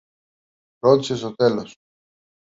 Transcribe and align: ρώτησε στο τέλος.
ρώτησε 0.79 1.15
στο 1.17 1.33
τέλος. 1.35 1.73